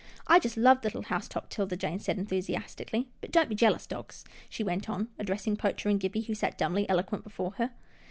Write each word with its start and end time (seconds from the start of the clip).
"I 0.35 0.39
just 0.39 0.57
love 0.57 0.83
little 0.83 1.03
Housetop," 1.03 1.49
'Tilda 1.51 1.77
Jane 1.77 1.99
said 1.99 2.17
enthusiastically," 2.17 3.09
but 3.21 3.29
don't 3.29 3.49
be 3.49 3.53
jealous, 3.53 3.85
dogs," 3.85 4.25
she 4.49 4.63
went 4.63 4.89
on, 4.89 5.09
addressing 5.19 5.55
Poacher 5.57 5.89
and 5.89 5.99
Gippie 6.01 6.25
who 6.25 6.33
sat 6.33 6.57
dumbly 6.57 6.89
eloquent 6.89 7.23
before 7.23 7.51
her. 7.59 7.69